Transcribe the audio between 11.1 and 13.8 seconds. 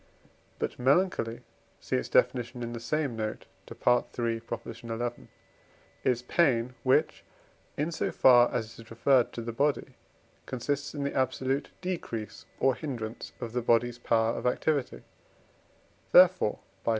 absolute decrease or hindrance of the